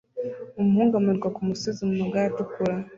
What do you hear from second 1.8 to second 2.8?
mumagare atukura